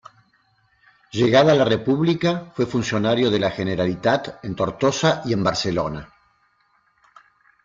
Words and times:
Llegada 1.11 1.53
la 1.53 1.63
República, 1.63 2.51
fue 2.55 2.65
funcionario 2.65 3.29
de 3.29 3.37
la 3.39 3.51
Generalitat 3.51 4.43
en 4.43 4.55
Tortosa 4.55 5.21
y 5.25 5.33
en 5.33 5.43
Barcelona. 5.43 6.11